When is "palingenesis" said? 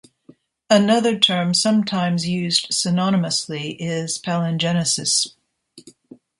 4.17-5.35